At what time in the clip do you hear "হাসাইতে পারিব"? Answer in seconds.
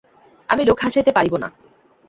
0.83-1.33